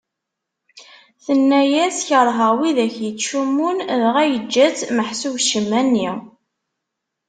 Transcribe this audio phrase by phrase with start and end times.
[1.25, 6.09] Tenna-yas kerheɣ widak ittcummun, dɣa yeǧǧa-tt; meḥsub ccemma-nni.